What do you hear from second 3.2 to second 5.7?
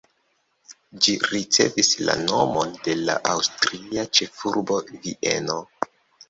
aŭstria ĉefurbo Vieno.